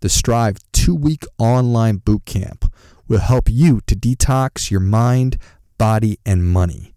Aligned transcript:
The 0.00 0.08
Strive 0.08 0.58
two 0.72 0.94
week 0.94 1.24
online 1.38 1.96
boot 1.96 2.24
camp 2.24 2.72
will 3.08 3.18
help 3.18 3.50
you 3.50 3.80
to 3.88 3.96
detox 3.96 4.70
your 4.70 4.78
mind, 4.78 5.38
body, 5.76 6.20
and 6.24 6.46
money, 6.46 6.94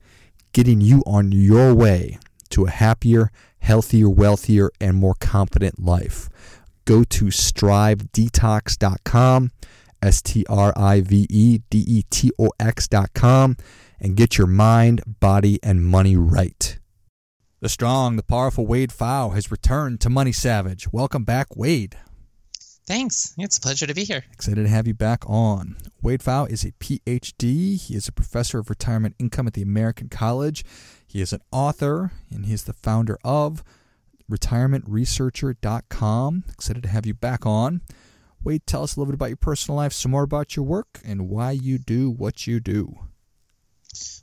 getting 0.53 0.81
you 0.81 1.01
on 1.07 1.31
your 1.31 1.73
way 1.73 2.19
to 2.49 2.65
a 2.65 2.69
happier, 2.69 3.31
healthier, 3.57 4.07
wealthier, 4.07 4.69
and 4.79 4.97
more 4.97 5.15
confident 5.19 5.83
life. 5.83 6.29
Go 6.85 7.03
to 7.05 7.25
strivedetox.com, 7.25 9.51
S 10.03 10.21
T 10.21 10.45
R 10.47 10.71
I 10.75 11.01
V 11.01 11.25
E 11.27 11.61
D 11.71 11.83
E 11.87 12.03
T 12.11 12.31
O 12.37 12.51
X.com, 12.59 13.57
and 13.99 14.15
get 14.15 14.37
your 14.37 14.45
mind, 14.45 15.01
body, 15.19 15.57
and 15.63 15.83
money 15.83 16.15
right. 16.15 16.77
The 17.61 17.69
strong, 17.69 18.15
the 18.15 18.21
powerful 18.21 18.67
Wade 18.67 18.91
Pfau 18.91 19.33
has 19.33 19.49
returned 19.49 20.01
to 20.01 20.09
Money 20.09 20.31
Savage. 20.31 20.91
Welcome 20.91 21.23
back, 21.23 21.55
Wade. 21.55 21.97
Thanks. 22.91 23.33
It's 23.37 23.57
a 23.57 23.61
pleasure 23.61 23.87
to 23.87 23.93
be 23.93 24.03
here. 24.03 24.25
Excited 24.33 24.63
to 24.63 24.67
have 24.67 24.85
you 24.85 24.93
back 24.93 25.23
on. 25.25 25.77
Wade 26.01 26.19
Pfau 26.19 26.51
is 26.51 26.65
a 26.65 26.73
PhD. 26.73 27.79
He 27.79 27.95
is 27.95 28.09
a 28.09 28.11
professor 28.11 28.59
of 28.59 28.69
retirement 28.69 29.15
income 29.17 29.47
at 29.47 29.53
the 29.53 29.61
American 29.61 30.09
College. 30.09 30.65
He 31.07 31.21
is 31.21 31.31
an 31.31 31.39
author, 31.53 32.11
and 32.29 32.45
he 32.45 32.53
is 32.53 32.65
the 32.65 32.73
founder 32.73 33.17
of 33.23 33.63
retirementresearcher.com. 34.29 36.43
Excited 36.49 36.83
to 36.83 36.89
have 36.89 37.05
you 37.05 37.13
back 37.13 37.45
on. 37.45 37.79
Wade, 38.43 38.67
tell 38.67 38.83
us 38.83 38.97
a 38.97 38.99
little 38.99 39.09
bit 39.09 39.15
about 39.15 39.29
your 39.29 39.37
personal 39.37 39.77
life, 39.77 39.93
some 39.93 40.11
more 40.11 40.23
about 40.23 40.57
your 40.57 40.65
work, 40.65 40.99
and 41.05 41.29
why 41.29 41.51
you 41.51 41.77
do 41.77 42.09
what 42.09 42.45
you 42.45 42.59
do. 42.59 42.99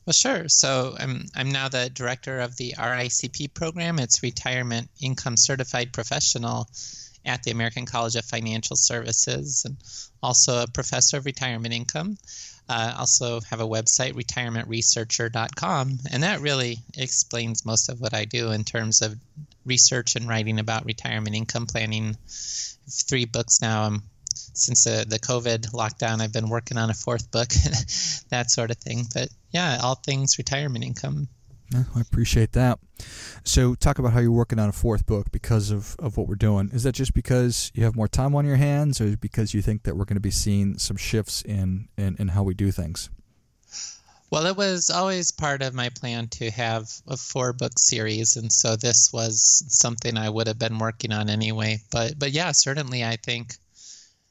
Well, 0.05 0.13
sure. 0.13 0.47
So 0.51 0.95
I'm 0.99 1.25
I'm 1.35 1.49
now 1.49 1.71
the 1.71 1.89
director 1.89 2.41
of 2.41 2.59
the 2.59 2.75
RICP 2.77 3.55
program. 3.55 3.99
It's 3.99 4.23
Retirement 4.23 4.91
Income 5.01 5.39
Certified 5.39 5.95
Professional 5.95 6.69
at 7.29 7.43
the 7.43 7.51
American 7.51 7.87
College 7.87 8.17
of 8.17 8.25
Financial 8.25 8.77
Services, 8.77 9.65
and 9.65 9.77
also 10.23 10.63
a 10.63 10.67
professor 10.67 11.19
of 11.19 11.27
retirement 11.27 11.75
income. 11.75 12.19
Uh, 12.69 12.95
also 12.99 13.41
have 13.43 13.61
a 13.61 13.67
website, 13.67 14.13
retirementresearcher.com, 14.13 15.99
and 16.11 16.23
that 16.23 16.41
really 16.41 16.79
explains 16.97 17.65
most 17.65 17.89
of 17.89 18.01
what 18.01 18.15
I 18.15 18.25
do 18.25 18.51
in 18.51 18.65
terms 18.65 19.01
of 19.01 19.17
research 19.65 20.17
and 20.17 20.29
writing 20.29 20.59
about 20.59 20.85
retirement 20.85 21.37
income 21.37 21.67
planning. 21.67 22.17
Three 22.91 23.27
books 23.27 23.61
now. 23.61 23.83
I'm 23.85 24.03
since 24.55 24.85
the, 24.85 25.05
the 25.07 25.19
COVID 25.19 25.71
lockdown, 25.73 26.21
I've 26.21 26.33
been 26.33 26.49
working 26.49 26.79
on 26.79 26.91
a 26.91 26.95
fourth 26.95 27.31
book, 27.31 27.49
that 28.31 28.51
sort 28.51 28.71
of 28.71 28.77
thing. 28.79 29.05
But 29.13 29.29
yeah, 29.51 29.79
all 29.83 29.95
things 29.95 30.39
retirement 30.39 30.85
income. 30.85 31.29
I 31.75 32.01
appreciate 32.01 32.53
that. 32.53 32.79
So, 33.45 33.75
talk 33.75 33.99
about 33.99 34.13
how 34.13 34.21
you're 34.21 34.31
working 34.31 34.59
on 34.59 34.69
a 34.69 34.73
fourth 34.73 35.07
book 35.07 35.31
because 35.31 35.71
of, 35.71 35.97
of 35.99 36.17
what 36.17 36.27
we're 36.27 36.35
doing. 36.35 36.71
Is 36.73 36.83
that 36.85 36.95
just 36.95 37.15
because 37.15 37.71
you 37.75 37.85
have 37.85 37.95
more 37.95 38.09
time 38.09 38.35
on 38.35 38.47
your 38.47 38.57
hands, 38.57 39.01
or 39.01 39.17
because 39.17 39.55
you 39.55 39.61
think 39.61 39.83
that 39.83 39.97
we're 39.97 40.05
going 40.05 40.17
to 40.17 40.21
be 40.21 40.31
seeing 40.31 40.79
some 40.79 40.97
shifts 40.97 41.43
in, 41.43 41.89
in, 41.97 42.17
in 42.19 42.29
how 42.29 42.43
we 42.43 42.55
do 42.55 42.71
things? 42.71 43.11
Well, 44.31 44.47
it 44.47 44.57
was 44.57 44.91
always 44.91 45.33
part 45.33 45.63
of 45.63 45.73
my 45.73 45.89
plan 45.89 46.29
to 46.29 46.51
have 46.51 46.91
a 47.07 47.17
four 47.17 47.53
book 47.53 47.79
series, 47.79 48.37
and 48.37 48.53
so 48.53 48.77
this 48.77 49.11
was 49.13 49.65
something 49.69 50.19
I 50.19 50.29
would 50.29 50.47
have 50.47 50.59
been 50.59 50.79
working 50.79 51.13
on 51.13 51.31
anyway. 51.31 51.81
But 51.91 52.19
but 52.19 52.33
yeah, 52.33 52.53
certainly 52.53 53.05
I 53.05 53.17
think 53.17 53.55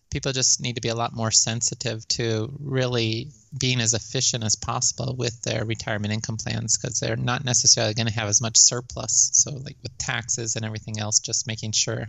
people 0.09 0.31
just 0.31 0.62
need 0.62 0.75
to 0.75 0.81
be 0.81 0.90
a 0.90 0.95
lot 0.95 1.13
more 1.13 1.31
sensitive 1.31 2.07
to 2.07 2.51
really 2.59 3.29
being 3.57 3.81
as 3.81 3.94
efficient 3.94 4.44
as 4.44 4.56
possible 4.56 5.16
with 5.16 5.41
their 5.41 5.66
retirement 5.66 6.13
income 6.13 6.38
plans 6.38 6.78
because 6.78 7.00
they're 7.00 7.16
not 7.16 7.44
necessarily 7.44 7.94
going 7.94 8.07
to 8.07 8.13
have 8.13 8.29
as 8.29 8.41
much 8.41 8.57
surplus. 8.57 9.31
So, 9.34 9.51
like 9.51 9.78
with 9.84 9.97
taxes 9.97 10.56
and 10.56 10.66
everything 10.66 11.00
else, 11.00 11.19
just 11.19 11.47
making 11.47 11.73
sure 11.73 12.07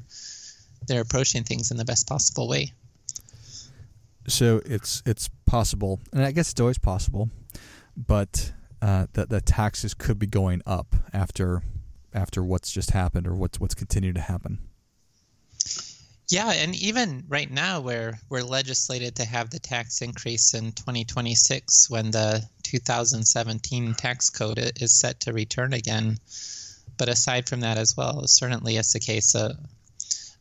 they're 0.87 1.03
approaching 1.03 1.45
things 1.45 1.71
in 1.71 1.77
the 1.77 1.85
best 1.85 2.07
possible 2.07 2.49
way. 2.49 2.73
So 4.27 4.61
it's 4.65 5.03
it's 5.07 5.29
possible, 5.47 6.01
and 6.13 6.25
I 6.25 6.33
guess 6.33 6.51
it's 6.51 6.61
always 6.61 6.79
possible, 6.79 7.31
but 7.97 8.53
uh, 8.83 9.07
that 9.15 9.31
the 9.31 9.41
taxes 9.41 9.95
could 9.95 10.19
be 10.19 10.27
going 10.27 10.63
up 10.67 10.95
after 11.13 11.63
after 12.13 12.45
what's 12.45 12.71
just 12.71 12.91
happened 12.91 13.27
or 13.27 13.35
what's 13.35 13.59
what's 13.59 13.75
continued 13.75 14.17
to 14.17 14.21
happen. 14.21 14.59
Yeah, 16.31 16.51
and 16.51 16.75
even 16.75 17.25
right 17.27 17.51
now, 17.51 17.81
we're 17.81 18.19
we're 18.29 18.43
legislated 18.43 19.17
to 19.17 19.25
have 19.25 19.49
the 19.49 19.59
tax 19.59 20.03
increase 20.03 20.53
in 20.53 20.73
2026 20.73 21.89
when 21.89 22.11
the 22.11 22.47
2017 22.65 23.95
tax 23.95 24.29
code 24.29 24.59
is 24.59 24.93
set 24.93 25.21
to 25.21 25.33
return 25.33 25.73
again. 25.73 26.19
But 26.99 27.09
aside 27.09 27.49
from 27.49 27.61
that, 27.61 27.79
as 27.79 27.97
well, 27.97 28.27
certainly 28.27 28.77
it's 28.77 28.93
the 28.93 29.01
case. 29.01 29.35
Uh, 29.35 29.55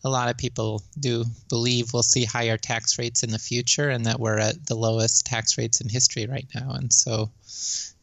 a 0.03 0.09
lot 0.09 0.29
of 0.29 0.37
people 0.37 0.83
do 0.99 1.23
believe 1.47 1.93
we'll 1.93 2.03
see 2.03 2.25
higher 2.25 2.57
tax 2.57 2.99
rates 2.99 3.23
in 3.23 3.31
the 3.31 3.39
future, 3.39 3.89
and 3.89 4.07
that 4.07 4.19
we're 4.19 4.39
at 4.39 4.65
the 4.65 4.75
lowest 4.75 5.25
tax 5.25 5.57
rates 5.57 5.79
in 5.79 5.87
history 5.87 6.25
right 6.25 6.47
now. 6.53 6.71
And 6.71 6.91
so 6.91 7.31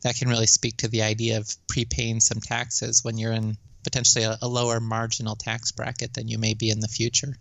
that 0.00 0.16
can 0.16 0.30
really 0.30 0.46
speak 0.46 0.78
to 0.78 0.88
the 0.88 1.02
idea 1.02 1.36
of 1.36 1.54
prepaying 1.68 2.20
some 2.20 2.40
taxes 2.40 3.04
when 3.04 3.18
you're 3.18 3.32
in 3.32 3.58
potentially 3.82 4.24
a, 4.24 4.38
a 4.40 4.48
lower 4.48 4.80
marginal 4.80 5.36
tax 5.36 5.70
bracket 5.72 6.14
than 6.14 6.28
you 6.28 6.38
may 6.38 6.54
be 6.54 6.70
in 6.70 6.80
the 6.80 6.88
future. 6.88 7.36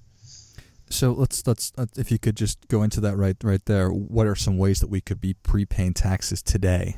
So 0.93 1.11
let's 1.11 1.45
let's 1.47 1.73
uh, 1.75 1.87
if 1.97 2.11
you 2.11 2.19
could 2.19 2.37
just 2.37 2.67
go 2.67 2.83
into 2.83 3.01
that 3.01 3.17
right 3.17 3.35
right 3.43 3.65
there. 3.65 3.89
What 3.89 4.27
are 4.27 4.35
some 4.35 4.59
ways 4.59 4.79
that 4.79 4.89
we 4.89 5.01
could 5.01 5.19
be 5.19 5.33
prepaying 5.33 5.95
taxes 5.95 6.43
today? 6.43 6.97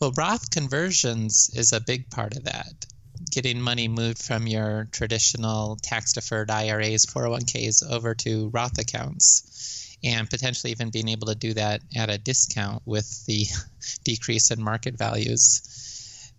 Well, 0.00 0.12
Roth 0.16 0.50
conversions 0.50 1.50
is 1.54 1.72
a 1.72 1.80
big 1.80 2.08
part 2.10 2.34
of 2.36 2.44
that. 2.44 2.86
Getting 3.30 3.60
money 3.60 3.86
moved 3.86 4.20
from 4.20 4.46
your 4.46 4.88
traditional 4.92 5.76
tax 5.82 6.14
deferred 6.14 6.50
IRAs, 6.50 7.04
401ks 7.06 7.88
over 7.88 8.14
to 8.14 8.48
Roth 8.48 8.78
accounts, 8.78 9.96
and 10.02 10.28
potentially 10.28 10.72
even 10.72 10.90
being 10.90 11.08
able 11.08 11.28
to 11.28 11.34
do 11.34 11.52
that 11.52 11.82
at 11.94 12.10
a 12.10 12.18
discount 12.18 12.82
with 12.86 13.24
the 13.26 13.46
decrease 14.04 14.50
in 14.50 14.60
market 14.60 14.96
values 14.96 15.91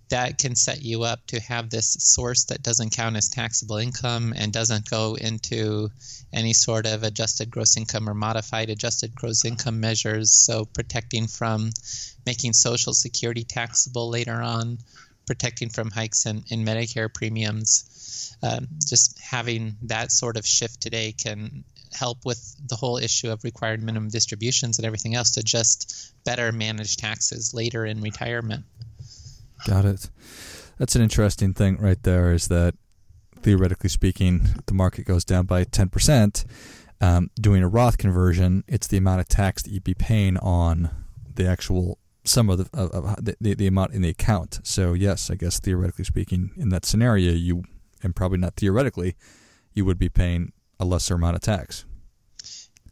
that 0.10 0.38
can 0.38 0.56
set 0.56 0.82
you 0.82 1.04
up 1.04 1.26
to 1.28 1.40
have 1.40 1.70
this 1.70 1.98
source 2.00 2.46
that 2.46 2.62
doesn't 2.62 2.92
count 2.92 3.16
as 3.16 3.30
taxable 3.30 3.78
income 3.78 4.34
and 4.36 4.52
doesn't 4.52 4.90
go 4.90 5.16
into 5.16 5.90
any 6.32 6.54
sort 6.54 6.86
of 6.86 7.04
adjusted 7.04 7.50
gross 7.50 7.78
income 7.78 8.10
or 8.10 8.14
modified 8.14 8.70
adjusted 8.70 9.16
gross 9.16 9.46
income 9.46 9.80
measures. 9.80 10.32
So, 10.32 10.66
protecting 10.66 11.28
from 11.28 11.72
making 12.26 12.54
Social 12.54 12.94
Security 12.94 13.44
taxable 13.44 14.10
later 14.10 14.42
on, 14.42 14.80
protecting 15.26 15.70
from 15.70 15.92
hikes 15.92 16.26
in, 16.26 16.44
in 16.50 16.66
Medicare 16.66 17.14
premiums. 17.14 18.36
Um, 18.42 18.68
just 18.86 19.20
having 19.20 19.78
that 19.84 20.12
sort 20.12 20.38
of 20.38 20.46
shift 20.46 20.82
today 20.82 21.14
can 21.14 21.64
help 21.94 22.26
with 22.26 22.56
the 22.68 22.76
whole 22.76 22.98
issue 22.98 23.30
of 23.30 23.44
required 23.44 23.82
minimum 23.82 24.10
distributions 24.10 24.80
and 24.80 24.86
everything 24.86 25.16
else 25.16 25.32
to 25.32 25.44
just 25.44 26.14
better 26.26 26.52
manage 26.52 26.98
taxes 26.98 27.54
later 27.54 27.86
in 27.86 28.02
retirement. 28.02 28.66
Got 29.68 29.86
it. 29.86 30.10
That's 30.78 30.96
an 30.96 31.02
interesting 31.02 31.54
thing 31.54 31.78
right 31.78 32.02
there. 32.04 32.34
Is 32.34 32.48
that 32.48 32.76
theoretically 33.42 33.90
speaking, 33.90 34.42
the 34.66 34.74
market 34.74 35.06
goes 35.06 35.24
down 35.24 35.46
by 35.46 35.64
ten 35.64 35.90
percent. 35.90 36.46
Um, 37.02 37.32
doing 37.40 37.64
a 37.64 37.68
Roth 37.68 37.98
conversion, 37.98 38.64
it's 38.68 38.88
the 38.88 38.98
amount 38.98 39.20
of 39.20 39.28
tax 39.28 39.64
that 39.64 39.72
you'd 39.72 39.84
be 39.84 39.94
paying 39.94 40.38
on 40.38 40.90
the 41.36 41.46
actual 41.46 41.98
sum 42.24 42.50
of 42.50 42.58
the, 42.60 42.70
of 42.78 43.26
the, 43.26 43.36
the, 43.42 43.54
the 43.56 43.68
amount 43.68 43.94
in 43.94 44.02
the 44.02 44.10
account. 44.10 44.62
So 44.64 44.94
yes, 44.94 45.30
I 45.30 45.36
guess 45.36 45.60
theoretically 45.60 46.06
speaking, 46.06 46.52
in 46.56 46.70
that 46.70 46.86
scenario, 46.86 47.34
you 47.34 47.64
and 48.02 48.16
probably 48.16 48.38
not 48.38 48.56
theoretically, 48.56 49.16
you 49.74 49.84
would 49.84 50.00
be 50.00 50.08
paying 50.08 50.54
a 50.80 50.86
lesser 50.86 51.16
amount 51.16 51.36
of 51.36 51.42
tax. 51.42 51.84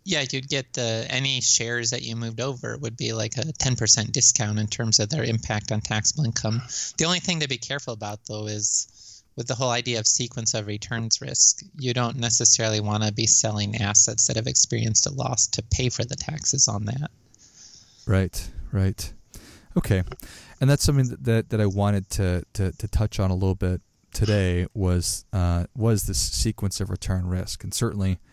Yeah, 0.04 0.24
you'd 0.32 0.50
get 0.50 0.78
uh, 0.78 1.04
any 1.10 1.42
shares 1.42 1.92
that 1.92 2.02
you 2.02 2.16
moved 2.16 2.42
over 2.42 2.78
would 2.78 2.98
be 2.98 3.14
like 3.14 3.38
a 3.38 3.42
10% 3.42 4.12
discount 4.12 4.58
in 4.58 4.68
terms 4.68 5.00
of 5.00 5.10
their 5.10 5.24
impact 5.24 5.72
on 5.72 5.82
taxable 5.82 6.26
income. 6.26 6.62
The 6.98 7.06
only 7.06 7.20
thing 7.20 7.42
to 7.42 7.48
be 7.48 7.58
careful 7.58 7.94
about, 7.94 8.20
though, 8.28 8.48
is 8.48 9.24
with 9.36 9.48
the 9.48 9.54
whole 9.54 9.70
idea 9.70 10.00
of 10.00 10.08
sequence 10.08 10.56
of 10.56 10.66
returns 10.66 11.22
risk, 11.22 11.62
you 11.78 11.94
don't 11.94 12.18
necessarily 12.18 12.80
want 12.80 13.04
to 13.04 13.14
be 13.14 13.28
selling 13.28 13.78
assets 13.78 14.28
that 14.28 14.38
have 14.38 14.48
experienced 14.48 15.06
a 15.06 15.12
loss 15.12 15.48
to 15.48 15.62
pay 15.62 15.90
for 15.90 16.04
the 16.04 16.16
taxes 16.16 16.68
on 16.68 16.86
that. 16.86 17.12
Right, 18.08 18.50
right. 18.72 19.14
Okay. 19.78 20.04
And 20.60 20.70
that's 20.70 20.84
something 20.84 21.10
that, 21.10 21.24
that, 21.24 21.50
that 21.52 21.62
I 21.62 21.68
wanted 21.68 22.10
to, 22.12 22.44
to, 22.54 22.72
to 22.72 22.88
touch 22.88 23.20
on 23.20 23.30
a 23.30 23.36
little 23.36 23.56
bit 23.56 23.82
today 24.14 24.68
was 24.74 25.24
uh, 25.32 25.66
was 25.74 26.04
this 26.04 26.20
sequence 26.20 26.82
of 26.82 26.90
return 26.90 27.28
risk. 27.28 27.64
And 27.64 27.72
certainly– 27.72 28.18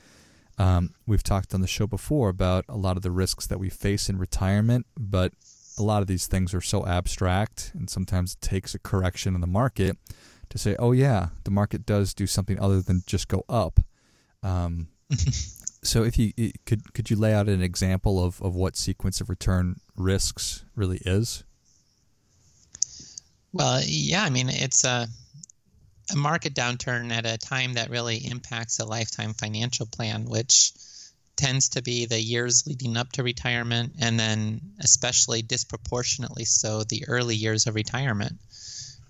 Um, 0.59 0.95
we've 1.07 1.23
talked 1.23 1.55
on 1.55 1.61
the 1.61 1.69
show 1.69 1.87
before 1.87 2.29
about 2.29 2.65
a 2.69 2.77
lot 2.77 2.97
of 2.97 3.03
the 3.03 3.11
risks 3.11 3.47
that 3.47 3.59
we 3.59 3.71
face 3.71 4.09
in 4.09 4.19
retirement, 4.19 4.87
but 4.99 5.33
a 5.79 5.83
lot 5.83 6.03
of 6.03 6.09
these 6.09 6.27
things 6.27 6.53
are 6.53 6.61
so 6.61 6.85
abstract, 6.85 7.71
and 7.75 7.89
sometimes 7.89 8.35
it 8.35 8.41
takes 8.41 8.75
a 8.75 8.79
correction 8.79 9.35
in 9.35 9.41
the 9.41 9.47
market 9.47 9.97
to 10.51 10.59
say, 10.59 10.75
oh, 10.79 10.93
yeah, 10.93 11.29
the 11.45 11.51
market 11.51 11.87
does 11.87 12.13
do 12.13 12.27
something 12.27 12.59
other 12.59 12.81
than 12.81 13.03
just 13.07 13.29
go 13.29 13.45
up. 13.49 13.81
Um, 14.43 14.89
so, 15.83 16.03
if 16.03 16.19
you 16.19 16.33
could, 16.67 16.93
could 16.93 17.11
you 17.11 17.17
lay 17.17 17.33
out 17.33 17.49
an 17.49 17.63
example 17.63 18.23
of, 18.23 18.43
of 18.43 18.57
what 18.57 18.77
sequence 18.77 19.21
of 19.21 19.29
return 19.29 19.77
risks 19.97 20.65
really 20.75 21.01
is? 21.05 21.45
Well, 23.53 23.81
yeah, 23.85 24.25
I 24.25 24.31
mean, 24.31 24.49
it's 24.49 24.85
a 24.85 25.07
a 26.11 26.17
market 26.17 26.55
downturn 26.55 27.11
at 27.11 27.27
a 27.27 27.39
time 27.39 27.75
that 27.75 27.91
really 27.91 28.17
impacts 28.17 28.79
a 28.79 28.87
lifetime 28.87 29.35
financial 29.35 29.87
plan, 29.87 30.25
which 30.25 30.73
tends 31.37 31.71
to 31.71 31.83
be 31.83 32.07
the 32.07 32.21
years 32.21 32.67
leading 32.67 32.97
up 32.97 33.13
to 33.13 33.23
retirement, 33.23 33.93
and 34.01 34.19
then 34.19 34.61
especially 34.81 35.43
disproportionately 35.43 36.45
so 36.45 36.83
the 36.83 37.05
early 37.09 37.37
years 37.37 37.67
of 37.67 37.75
retirement. 37.75 38.39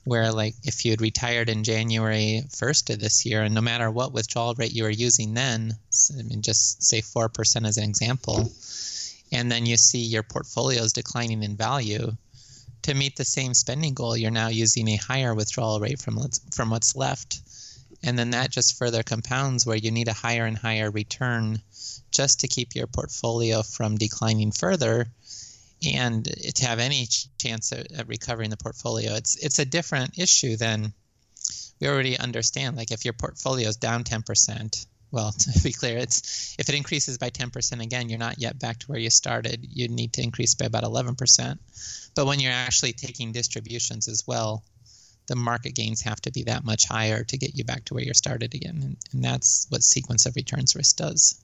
Where, 0.05 0.33
like, 0.33 0.55
if 0.62 0.87
you 0.87 0.93
had 0.93 1.03
retired 1.03 1.50
in 1.50 1.65
January 1.65 2.43
1st 2.49 2.95
of 2.95 3.00
this 3.00 3.27
year, 3.27 3.43
and 3.43 3.55
no 3.55 3.61
matter 3.61 3.91
what 3.91 4.12
withdrawal 4.12 4.55
rate 4.55 4.73
you 4.73 4.85
were 4.85 4.91
using 4.91 5.35
then, 5.35 5.75
I 6.19 6.23
mean, 6.23 6.41
just 6.41 6.83
say 6.83 7.03
4% 7.03 7.67
as 7.67 7.77
an 7.77 7.85
example, 7.85 8.50
and 9.33 9.53
then 9.53 9.67
you 9.67 9.77
see 9.77 9.99
your 9.99 10.23
portfolios 10.23 10.95
declining 10.95 11.43
in 11.43 11.56
value, 11.56 12.12
to 12.82 12.94
meet 12.94 13.16
the 13.16 13.25
same 13.25 13.54
spending 13.54 13.94
goal, 13.94 14.16
you're 14.16 14.30
now 14.30 14.48
using 14.48 14.88
a 14.88 14.96
higher 14.96 15.34
withdrawal 15.34 15.80
rate 15.80 16.00
from 16.00 16.19
from 16.54 16.70
what's 16.70 16.96
left, 16.96 17.40
and 18.02 18.19
then 18.19 18.30
that 18.30 18.50
just 18.50 18.78
further 18.78 19.02
compounds 19.02 19.66
where 19.66 19.76
you 19.76 19.90
need 19.90 20.08
a 20.08 20.12
higher 20.12 20.44
and 20.44 20.56
higher 20.56 20.90
return 20.90 21.60
just 22.10 22.40
to 22.40 22.48
keep 22.48 22.75
your 22.75 22.86
portfolio 22.86 23.62
from 23.62 23.96
declining 23.96 24.52
further 24.52 25.06
and 25.84 26.25
to 26.25 26.66
have 26.66 26.78
any 26.78 27.06
chance 27.38 27.72
at, 27.72 28.08
recovering 28.08 28.50
the 28.50 28.56
portfolio. 28.56 29.14
It's 29.14 29.36
it's 29.36 29.58
a 29.58 29.64
different 29.64 30.19
issue 30.19 30.56
than 30.56 30.92
we 31.80 31.88
already 31.88 32.19
understand. 32.19 32.76
Like 32.76 32.90
if 32.90 33.04
your 33.04 33.14
portfolio 33.14 33.69
is 33.69 33.76
down 33.76 34.04
10%, 34.04 34.86
well, 35.10 35.32
to 35.38 35.62
be 35.62 35.72
clear, 35.72 35.99
it's 35.99 36.56
if 36.58 36.69
it 36.69 36.75
increases 36.75 37.19
by 37.19 37.31
10% 37.31 37.82
again, 37.82 38.08
you're 38.08 38.19
not 38.19 38.38
yet 38.38 38.58
back 38.58 38.78
to 38.81 38.87
where 38.87 38.99
you 38.99 39.10
started. 39.10 39.66
You 39.70 39.88
need 39.88 40.12
to 40.14 40.22
increase 40.22 40.55
by 40.55 40.66
about 40.66 40.84
11%. 40.84 41.58
But 42.14 42.26
when 42.26 42.40
you're 42.40 42.52
actually 42.52 42.93
taking 42.93 43.32
distributions 43.32 44.08
as 44.08 44.26
well, 44.26 44.64
the 45.28 45.37
market 45.37 45.75
gains 45.75 46.00
have 46.02 46.20
to 46.22 46.32
be 46.32 46.44
that 46.44 46.64
much 46.64 46.87
higher 46.87 47.22
to 47.22 47.37
get 47.37 47.55
you 47.55 47.64
back 47.64 47.84
to 47.87 47.94
where 47.94 48.02
you 48.02 48.14
started 48.14 48.55
again. 48.55 48.81
And, 48.82 48.96
and 49.12 49.25
that's 49.25 49.66
what 49.69 49.82
sequence 49.82 50.26
of 50.26 50.34
returns 50.37 50.75
risk 50.75 50.96
does. 50.96 51.40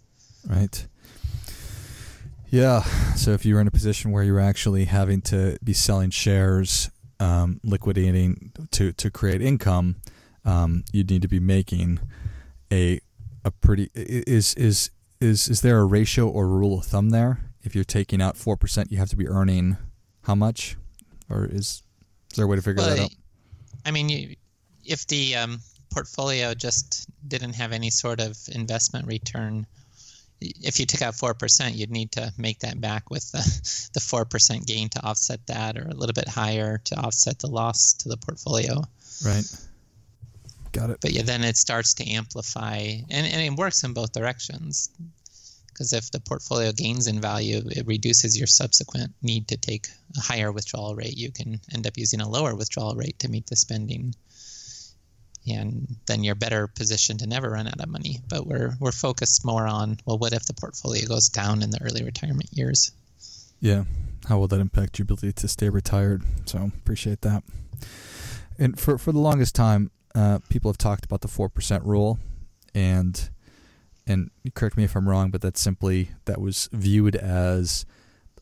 Right. 0.49 0.87
Yeah. 2.49 2.83
So 3.15 3.33
if 3.33 3.45
you're 3.45 3.61
in 3.61 3.67
a 3.67 3.73
position 3.73 4.11
where 4.11 4.23
you're 4.23 4.41
actually 4.41 4.87
having 4.87 5.21
to 5.23 5.59
be 5.63 5.73
selling 5.73 6.11
shares, 6.11 6.91
um, 7.21 7.61
liquidating 7.63 8.53
to, 8.73 8.93
to 8.93 9.11
create 9.11 9.43
income, 9.43 9.97
um, 10.45 10.85
you'd 10.93 11.11
need 11.11 11.23
to 11.23 11.29
be 11.29 11.41
making 11.41 12.01
a 12.73 13.01
a 13.45 13.51
pretty 13.51 13.91
is 13.95 14.55
is 14.55 14.91
is 15.21 15.49
is 15.49 15.61
there 15.61 15.79
a 15.79 15.85
ratio 15.85 16.29
or 16.29 16.49
rule 16.49 16.79
of 16.79 16.87
thumb 16.87 17.11
there? 17.11 17.41
If 17.63 17.75
you're 17.75 17.85
taking 17.85 18.21
out 18.21 18.37
four 18.37 18.57
percent, 18.57 18.91
you 18.91 18.99
have 18.99 19.11
to 19.11 19.17
be 19.17 19.29
earning 19.29 19.77
how 20.23 20.35
much, 20.35 20.77
or 21.31 21.45
is 21.45 21.83
is 22.31 22.37
there 22.37 22.45
a 22.45 22.49
way 22.49 22.57
to 22.57 22.63
figure 22.63 22.83
well, 22.83 22.97
that 22.97 23.03
out? 23.05 23.11
I 23.87 23.91
mean, 23.91 24.09
you, 24.09 24.37
if 24.85 25.07
the 25.07 25.37
um, 25.37 25.61
portfolio 25.93 26.55
just 26.55 27.09
didn't 27.27 27.55
have 27.55 27.73
any 27.73 27.91
sort 27.91 28.21
of 28.21 28.37
investment 28.53 29.07
return, 29.07 29.67
if 30.41 30.81
you 30.81 30.87
took 30.87 31.03
out 31.03 31.15
four 31.15 31.35
percent, 31.35 31.75
you'd 31.75 31.91
need 31.91 32.13
to 32.13 32.33
make 32.37 32.61
that 32.61 32.81
back 32.81 33.11
with 33.11 33.31
the 33.33 33.91
the 33.95 34.01
four 34.01 34.25
percent 34.25 34.67
gain 34.67 34.89
to 34.91 35.05
offset 35.05 35.47
that, 35.47 35.77
or 35.77 35.89
a 35.89 35.95
little 35.95 36.15
bit 36.15 36.29
higher 36.29 36.79
to 36.85 36.97
offset 36.97 37.39
the 37.39 37.49
loss 37.49 37.95
to 37.95 38.09
the 38.09 38.17
portfolio. 38.17 38.83
Right. 39.25 39.45
Got 40.75 40.91
it. 40.91 40.99
But 41.01 41.13
yeah, 41.13 41.23
then 41.23 41.45
it 41.45 41.57
starts 41.57 41.95
to 41.95 42.11
amplify, 42.11 42.79
and, 42.79 43.27
and 43.27 43.41
it 43.41 43.57
works 43.57 43.85
in 43.85 43.93
both 43.93 44.13
directions. 44.13 44.91
Because 45.69 45.93
if 45.93 46.11
the 46.11 46.21
portfolio 46.21 46.73
gains 46.73 47.07
in 47.07 47.21
value, 47.21 47.63
it 47.67 47.87
reduces 47.87 48.37
your 48.37 48.47
subsequent 48.47 49.13
need 49.23 49.49
to 49.49 49.57
take 49.57 49.89
a 50.17 50.21
higher 50.21 50.53
withdrawal 50.53 50.95
rate. 50.95 51.17
You 51.17 51.31
can 51.31 51.61
end 51.73 51.87
up 51.87 51.97
using 51.97 52.21
a 52.21 52.29
lower 52.29 52.55
withdrawal 52.55 52.95
rate 52.95 53.21
to 53.21 53.31
meet 53.31 53.47
the 53.47 53.57
spending, 53.57 54.15
and 55.49 55.97
then 56.07 56.25
you're 56.25 56.35
better 56.35 56.67
positioned 56.67 57.21
to 57.21 57.27
never 57.29 57.51
run 57.51 57.69
out 57.69 57.81
of 57.81 57.89
money. 57.89 58.21
But 58.29 58.47
we're 58.47 58.75
we're 58.81 58.93
focused 58.93 59.45
more 59.45 59.67
on 59.67 59.99
well, 60.05 60.19
what 60.19 60.33
if 60.33 60.45
the 60.45 60.55
portfolio 60.55 61.07
goes 61.07 61.29
down 61.29 61.63
in 61.63 61.71
the 61.71 61.83
early 61.83 62.05
retirement 62.05 62.51
years? 62.53 62.91
Yeah, 63.61 63.85
how 64.29 64.39
will 64.39 64.49
that 64.49 64.61
impact 64.61 64.99
your 64.99 65.05
ability 65.05 65.33
to 65.35 65.49
stay 65.49 65.69
retired? 65.69 66.23
So 66.47 66.71
appreciate 66.77 67.23
that. 67.23 67.45
And 68.59 68.79
for 68.79 68.99
for 68.99 69.13
the 69.13 69.21
longest 69.21 69.55
time, 69.55 69.91
uh, 70.15 70.39
people 70.49 70.71
have 70.71 70.79
talked 70.79 71.05
about 71.05 71.21
the 71.21 71.29
four 71.29 71.49
percent 71.49 71.85
rule, 71.85 72.19
and 72.75 73.31
and 74.07 74.31
correct 74.55 74.77
me 74.77 74.85
if 74.85 74.95
I'm 74.97 75.09
wrong, 75.09 75.31
but 75.31 75.41
that's 75.41 75.61
simply 75.61 76.11
that 76.27 76.41
was 76.41 76.69
viewed 76.73 77.17
as 77.17 77.87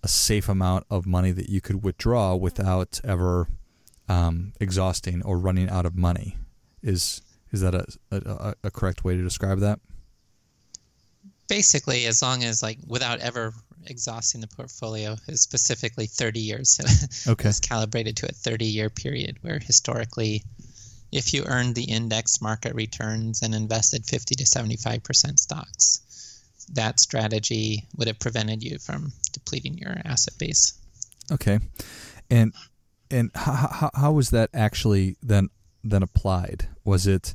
a 0.03 0.09
safe 0.09 0.49
amount 0.49 0.85
of 0.91 1.07
money 1.07 1.31
that 1.31 1.49
you 1.49 1.61
could 1.61 1.83
withdraw 1.85 2.35
without 2.35 3.01
ever 3.05 3.49
um, 4.09 4.53
exhausting 4.61 5.23
or 5.23 5.39
running 5.39 5.69
out 5.69 5.87
of 5.87 5.97
money. 5.97 6.37
Is 6.83 7.23
is 7.53 7.61
that 7.61 7.75
a, 7.75 7.87
a, 8.11 8.55
a 8.65 8.71
correct 8.71 9.05
way 9.05 9.17
to 9.17 9.23
describe 9.23 9.61
that? 9.61 9.79
Basically, 11.49 12.07
as 12.07 12.23
long 12.23 12.45
as 12.45 12.63
like 12.63 12.79
without 12.87 13.21
ever 13.21 13.53
exhausting 13.87 14.41
the 14.41 14.47
portfolio 14.47 15.17
is 15.29 15.41
specifically 15.41 16.07
30 16.07 16.41
years. 16.41 17.25
okay. 17.29 17.49
It's 17.49 17.61
calibrated 17.61 18.17
to 18.19 18.29
a 18.29 18.33
30 18.33 18.65
year 18.65 18.91
period 18.91 19.39
where 19.43 19.59
historically 19.59 20.45
if 21.13 21.35
you 21.35 21.45
earned 21.47 21.75
the 21.75 21.85
index 21.85 22.41
market 22.41 22.75
returns 22.75 23.43
and 23.43 23.55
invested 23.55 24.05
50 24.07 24.35
to 24.37 24.45
75% 24.45 25.39
stocks. 25.39 26.01
That 26.73 26.99
strategy 26.99 27.87
would 27.97 28.09
have 28.09 28.19
prevented 28.19 28.63
you 28.63 28.79
from 28.79 29.13
depleting 29.33 29.77
your 29.77 29.95
asset 30.05 30.35
base. 30.39 30.73
Okay. 31.31 31.59
And 32.31 32.55
and 33.11 33.31
how, 33.35 33.69
how, 33.71 33.91
how 33.95 34.13
was 34.13 34.31
that 34.31 34.49
actually 34.55 35.17
then 35.23 35.51
then 35.85 36.03
applied? 36.03 36.69
Was 36.85 37.07
it 37.07 37.35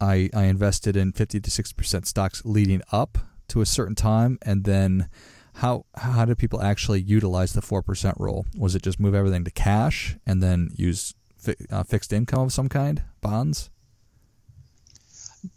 I 0.00 0.30
I 0.34 0.44
invested 0.44 0.96
in 0.96 1.12
50 1.12 1.40
to 1.40 1.50
60% 1.50 2.06
stocks 2.06 2.42
leading 2.44 2.80
up 2.90 3.18
to 3.48 3.60
a 3.60 3.66
certain 3.66 3.94
time 3.94 4.38
and 4.42 4.64
then 4.64 5.08
how 5.56 5.84
how 5.96 6.24
did 6.24 6.38
people 6.38 6.62
actually 6.62 7.00
utilize 7.00 7.52
the 7.52 7.60
4% 7.60 8.18
rule? 8.18 8.46
Was 8.56 8.74
it 8.74 8.82
just 8.82 9.00
move 9.00 9.14
everything 9.14 9.44
to 9.44 9.50
cash 9.50 10.16
and 10.26 10.42
then 10.42 10.70
use 10.74 11.14
fi- 11.46 11.66
uh, 11.70 11.84
fixed 11.84 12.12
income 12.12 12.40
of 12.40 12.52
some 12.52 12.68
kind, 12.68 13.02
bonds? 13.20 13.70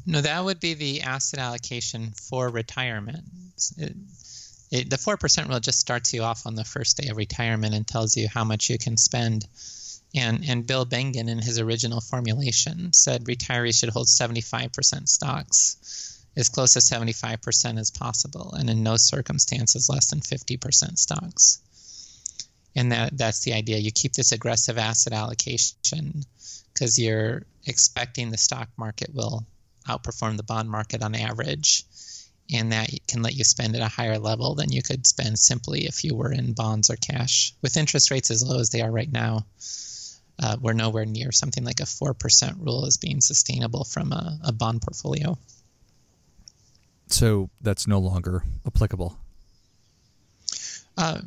No, 0.06 0.22
that 0.22 0.44
would 0.44 0.60
be 0.60 0.76
the 0.76 1.02
asset 1.02 1.40
allocation 1.40 2.12
for 2.12 2.50
retirement. 2.50 3.24
It, 3.78 3.96
it, 4.72 4.90
the 4.90 4.98
4% 4.98 5.50
rule 5.50 5.60
just 5.60 5.80
starts 5.80 6.14
you 6.14 6.22
off 6.22 6.46
on 6.46 6.56
the 6.56 6.64
first 6.64 6.98
day 6.98 7.10
of 7.10 7.18
retirement 7.18 7.74
and 7.74 7.88
tells 7.88 8.16
you 8.16 8.28
how 8.28 8.44
much 8.44 8.70
you 8.70 8.78
can 8.78 8.98
spend. 8.98 9.48
And, 10.16 10.44
and 10.48 10.66
Bill 10.66 10.86
Bengen, 10.86 11.28
in 11.28 11.40
his 11.40 11.60
original 11.60 12.02
formulation, 12.02 12.94
said 12.94 13.26
retirees 13.26 13.80
should 13.80 13.90
hold 13.90 14.08
75% 14.08 15.08
stocks, 15.08 16.24
as 16.36 16.50
close 16.50 16.74
to 16.74 16.80
75% 16.80 17.80
as 17.80 17.92
possible, 17.92 18.54
and 18.54 18.70
in 18.70 18.84
no 18.84 18.98
circumstances 18.98 19.90
less 19.90 20.08
than 20.12 20.20
50% 20.20 20.98
stocks 20.98 21.62
and 22.80 22.92
that 22.92 23.18
that's 23.18 23.42
the 23.44 23.54
idea. 23.54 23.78
You 23.78 23.92
keep 23.92 24.14
this 24.14 24.32
aggressive 24.32 24.78
asset 24.78 25.14
allocation 25.14 26.24
because 26.74 26.98
you're 26.98 27.44
expecting 27.66 28.32
the 28.32 28.38
stock 28.38 28.70
market 28.78 29.14
will 29.14 29.46
outperform 29.88 30.38
the 30.38 30.44
bond 30.44 30.70
market 30.70 31.04
on 31.04 31.14
average. 31.14 31.84
And 32.52 32.72
that 32.72 32.90
can 33.08 33.22
let 33.22 33.36
you 33.36 33.44
spend 33.44 33.76
at 33.76 33.82
a 33.82 33.88
higher 33.88 34.18
level 34.18 34.56
than 34.56 34.72
you 34.72 34.82
could 34.82 35.06
spend 35.06 35.38
simply 35.38 35.86
if 35.86 36.04
you 36.04 36.16
were 36.16 36.32
in 36.32 36.54
bonds 36.54 36.90
or 36.90 36.96
cash. 36.96 37.54
With 37.62 37.78
interest 37.78 38.10
rates 38.10 38.32
as 38.32 38.44
low 38.44 38.60
as 38.60 38.70
they 38.70 38.82
are 38.82 38.92
right 38.92 39.12
now 39.12 39.46
uh, 40.42 40.56
we're 40.62 40.74
nowhere 40.74 41.06
near 41.06 41.32
something 41.32 41.64
like 41.64 41.80
a 41.82 41.84
4% 41.84 42.66
rule 42.66 42.86
as 42.86 42.98
being 42.98 43.22
sustainable 43.22 43.84
from 43.84 44.12
a, 44.14 44.40
a 44.46 44.52
bond 44.54 44.82
portfolio. 44.82 45.38
So 47.08 47.50
that's 47.62 47.88
no 47.88 48.00
longer 48.00 48.44
applicable 48.66 49.18
uh, 51.00 51.22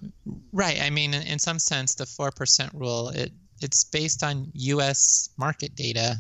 right. 0.53 0.83
I 0.83 0.91
mean, 0.91 1.15
in, 1.15 1.39
some 1.39 1.59
sense, 1.59 1.95
the 1.95 2.05
four 2.05 2.31
percent 2.31 2.75
rule 2.75 3.09
it 3.09 3.33
it's 3.63 3.85
based 3.85 4.23
on 4.23 4.51
U.S. 4.53 5.31
market 5.39 5.75
data. 5.75 6.17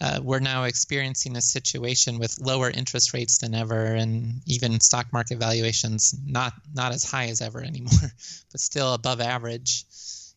Uh, 0.00 0.20
we're 0.22 0.40
now 0.40 0.64
experiencing 0.64 1.36
a 1.36 1.40
situation 1.40 2.18
with 2.18 2.38
lower 2.40 2.70
interest 2.70 3.14
rates 3.14 3.38
than 3.38 3.54
ever, 3.54 3.84
and 3.84 4.42
even 4.46 4.78
stock 4.78 5.12
market 5.12 5.38
valuations 5.38 6.14
not 6.24 6.52
not 6.72 6.92
as 6.92 7.02
high 7.02 7.26
as 7.26 7.40
ever 7.40 7.60
anymore, 7.62 8.12
but 8.52 8.60
still 8.60 8.94
above 8.94 9.20
average. 9.20 9.84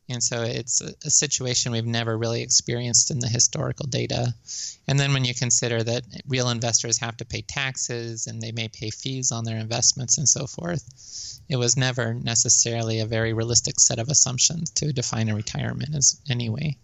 And 0.08 0.24
so 0.24 0.44
it's 0.44 0.82
a, 0.82 0.94
a, 1.04 1.10
situation 1.10 1.72
we've 1.72 1.86
never 1.86 2.16
really 2.16 2.44
experienced 2.44 3.10
in 3.10 3.20
the 3.20 3.28
historical 3.28 3.88
data. 3.88 4.36
And 4.88 5.00
then 5.00 5.14
when 5.14 5.26
you 5.26 5.34
consider 5.34 5.82
that 5.82 6.04
real 6.28 6.50
investors 6.50 7.00
have 7.00 7.18
to 7.18 7.26
pay 7.26 7.42
taxes 7.42 8.28
and 8.28 8.40
they 8.40 8.52
may 8.52 8.68
pay 8.68 8.92
fees 8.92 9.32
on 9.32 9.46
their 9.46 9.58
investments 9.58 10.20
and 10.20 10.30
so 10.30 10.46
forth, 10.46 11.42
it 11.50 11.58
was 11.58 11.76
never 11.76 12.14
necessarily 12.14 13.00
a 13.00 13.06
very 13.08 13.34
realistic 13.34 13.80
set 13.80 13.98
of 13.98 14.10
assumptions 14.10 14.70
to 14.72 14.94
define 14.94 15.30
a 15.30 15.36
retirement 15.36 15.96
as 15.96 16.20
anyway. 16.30 16.78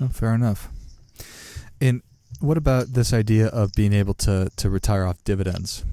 Oh, 0.00 0.08
fair 0.08 0.34
enough. 0.34 0.68
And 1.80 2.02
what 2.40 2.58
about 2.58 2.92
this 2.92 3.12
idea 3.12 3.46
of 3.46 3.72
being 3.74 3.92
able 3.94 4.14
to, 4.14 4.50
to 4.56 4.68
retire 4.68 5.06
off 5.06 5.22
dividends? 5.24 5.84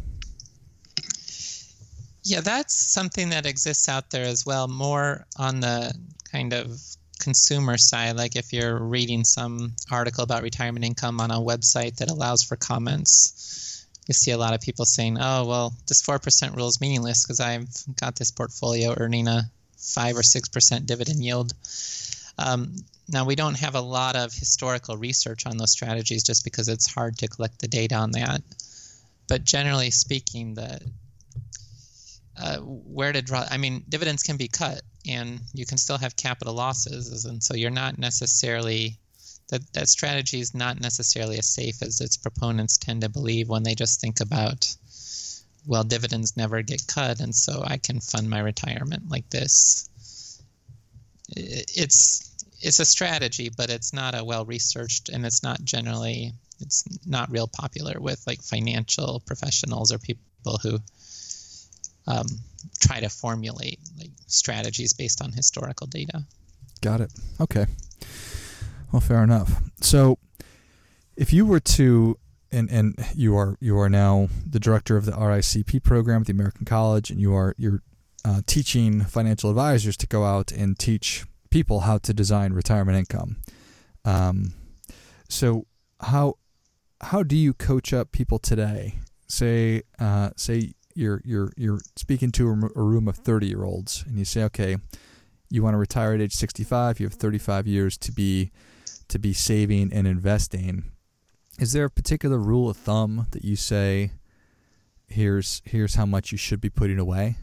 Yeah, 2.29 2.41
that's 2.41 2.75
something 2.75 3.29
that 3.31 3.47
exists 3.47 3.89
out 3.89 4.11
there 4.11 4.25
as 4.25 4.45
well, 4.45 4.67
more 4.67 5.25
on 5.35 5.61
the 5.61 5.91
kind 6.31 6.53
of 6.53 6.79
consumer 7.19 7.75
side. 7.75 8.17
Like 8.17 8.35
if 8.35 8.53
you're 8.53 8.77
reading 8.77 9.23
some 9.23 9.73
article 9.89 10.25
about 10.25 10.43
retirement 10.43 10.85
income 10.85 11.19
on 11.21 11.31
a 11.31 11.39
website 11.39 11.95
that 11.95 12.11
allows 12.11 12.43
for 12.43 12.55
comments, 12.55 13.83
you 14.07 14.13
see 14.13 14.29
a 14.29 14.37
lot 14.37 14.53
of 14.53 14.61
people 14.61 14.85
saying, 14.85 15.17
oh, 15.19 15.47
well, 15.47 15.73
this 15.87 16.03
4% 16.03 16.55
rule 16.55 16.67
is 16.67 16.79
meaningless 16.79 17.25
because 17.25 17.39
I've 17.39 17.67
got 17.99 18.15
this 18.15 18.29
portfolio 18.29 18.93
earning 18.95 19.27
a 19.27 19.49
5 19.79 20.17
or 20.17 20.21
6% 20.21 20.85
dividend 20.85 21.23
yield. 21.23 21.53
Um, 22.37 22.75
now, 23.07 23.25
we 23.25 23.33
don't 23.33 23.57
have 23.57 23.73
a 23.73 23.81
lot 23.81 24.15
of 24.15 24.31
historical 24.31 24.97
research 24.97 25.47
on 25.47 25.57
those 25.57 25.71
strategies 25.71 26.23
just 26.23 26.43
because 26.43 26.67
it's 26.67 26.93
hard 26.93 27.17
to 27.17 27.27
collect 27.27 27.57
the 27.57 27.67
data 27.67 27.95
on 27.95 28.11
that. 28.11 28.43
But 29.27 29.45
generally 29.45 29.89
speaking, 29.89 30.53
the 30.53 30.79
uh, 32.39 32.57
where 32.59 33.11
to 33.11 33.21
draw. 33.21 33.45
I 33.49 33.57
mean, 33.57 33.83
dividends 33.89 34.23
can 34.23 34.37
be 34.37 34.47
cut, 34.47 34.81
and 35.07 35.39
you 35.53 35.65
can 35.65 35.77
still 35.77 35.97
have 35.97 36.15
capital 36.15 36.53
losses, 36.53 37.25
and 37.25 37.43
so 37.43 37.55
you're 37.55 37.69
not 37.69 37.97
necessarily 37.97 38.97
that 39.49 39.61
that 39.73 39.89
strategy 39.89 40.39
is 40.39 40.53
not 40.53 40.79
necessarily 40.79 41.37
as 41.37 41.47
safe 41.47 41.81
as 41.81 42.01
its 42.01 42.17
proponents 42.17 42.77
tend 42.77 43.01
to 43.01 43.09
believe 43.09 43.49
when 43.49 43.63
they 43.63 43.75
just 43.75 43.99
think 43.99 44.19
about, 44.19 44.73
well, 45.65 45.83
dividends 45.83 46.37
never 46.37 46.61
get 46.61 46.87
cut, 46.87 47.19
and 47.19 47.35
so 47.35 47.63
I 47.65 47.77
can 47.77 47.99
fund 47.99 48.29
my 48.29 48.39
retirement 48.39 49.09
like 49.09 49.29
this. 49.29 49.89
It's 51.35 52.29
it's 52.61 52.79
a 52.79 52.85
strategy, 52.85 53.49
but 53.49 53.69
it's 53.69 53.93
not 53.93 54.17
a 54.17 54.23
well 54.23 54.45
researched, 54.45 55.09
and 55.09 55.25
it's 55.25 55.43
not 55.43 55.63
generally 55.63 56.33
it's 56.61 56.83
not 57.05 57.31
real 57.31 57.47
popular 57.47 57.99
with 57.99 58.21
like 58.27 58.41
financial 58.41 59.21
professionals 59.25 59.91
or 59.91 59.97
people 59.97 60.59
who 60.61 60.79
um, 62.09 62.25
try 62.81 62.99
to 62.99 63.09
formulate 63.09 63.79
like 63.97 64.11
strategies 64.27 64.93
based 64.93 65.21
on 65.21 65.31
historical 65.31 65.87
data. 65.87 66.23
Got 66.81 67.01
it. 67.01 67.11
Okay. 67.39 67.65
Well, 68.91 69.01
fair 69.01 69.23
enough. 69.23 69.61
So, 69.81 70.17
if 71.15 71.31
you 71.31 71.45
were 71.45 71.59
to 71.59 72.17
and 72.51 72.69
and 72.71 72.95
you 73.15 73.37
are 73.37 73.55
you 73.59 73.77
are 73.79 73.89
now 73.89 74.29
the 74.49 74.59
director 74.59 74.97
of 74.97 75.05
the 75.05 75.11
RICP 75.11 75.83
program 75.83 76.21
at 76.21 76.27
the 76.27 76.33
American 76.33 76.65
College, 76.65 77.11
and 77.11 77.21
you 77.21 77.33
are 77.35 77.53
you're 77.57 77.81
uh, 78.25 78.41
teaching 78.45 79.01
financial 79.01 79.49
advisors 79.49 79.95
to 79.97 80.07
go 80.07 80.23
out 80.23 80.51
and 80.51 80.77
teach 80.77 81.25
people 81.49 81.81
how 81.81 81.97
to 81.99 82.13
design 82.13 82.53
retirement 82.53 82.97
income. 82.97 83.37
Um, 84.05 84.53
so 85.27 85.65
how 86.01 86.35
how 87.01 87.23
do 87.23 87.35
you 87.35 87.53
coach 87.53 87.93
up 87.93 88.11
people 88.11 88.39
today? 88.39 88.95
Say 89.27 89.83
uh, 89.99 90.31
say 90.35 90.73
you're 90.95 91.21
you're 91.23 91.51
you're 91.55 91.79
speaking 91.95 92.31
to 92.31 92.49
a, 92.49 92.81
room 92.81 93.07
of 93.07 93.15
30 93.15 93.47
year 93.47 93.63
olds 93.63 94.03
and 94.07 94.17
you 94.17 94.25
say 94.25 94.43
okay 94.43 94.77
you 95.49 95.63
want 95.63 95.73
to 95.73 95.77
retire 95.77 96.13
at 96.13 96.21
age 96.21 96.33
65 96.33 96.99
you 96.99 97.05
have 97.05 97.13
35 97.13 97.67
years 97.67 97.97
to 97.97 98.11
be 98.11 98.51
to 99.09 99.19
be 99.19 99.33
saving 99.33 99.91
and 99.91 100.07
investing. 100.07 100.85
Is 101.59 101.73
there 101.73 101.85
a 101.85 101.89
particular 101.89 102.37
rule 102.37 102.69
of 102.69 102.77
thumb 102.77 103.27
that 103.31 103.43
you 103.43 103.57
say 103.57 104.11
here's 105.07 105.61
here's 105.65 105.95
how 105.95 106.05
much 106.05 106.31
you 106.31 106.37
should 106.37 106.61
be 106.61 106.69
putting 106.69 106.99
away 106.99 107.35